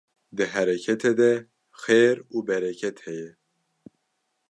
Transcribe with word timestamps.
Di 0.35 0.45
hereketê 0.53 1.11
de 1.19 1.33
xêr 1.81 2.15
û 2.35 2.37
bereket 2.49 2.97
heye 3.05 3.29